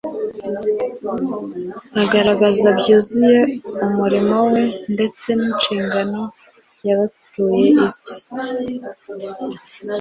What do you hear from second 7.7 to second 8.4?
isi